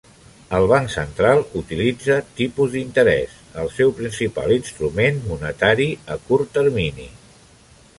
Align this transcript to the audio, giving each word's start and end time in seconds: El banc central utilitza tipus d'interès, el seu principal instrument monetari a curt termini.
El 0.59 0.63
banc 0.69 0.87
central 0.93 1.41
utilitza 1.61 2.17
tipus 2.41 2.73
d'interès, 2.77 3.37
el 3.65 3.71
seu 3.77 3.95
principal 4.01 4.57
instrument 4.59 5.23
monetari 5.31 5.91
a 6.17 6.23
curt 6.29 6.55
termini. 6.61 7.13